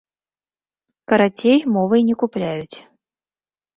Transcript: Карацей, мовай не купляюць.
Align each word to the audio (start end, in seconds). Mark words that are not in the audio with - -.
Карацей, 1.13 1.59
мовай 1.75 2.01
не 2.11 2.15
купляюць. 2.25 2.77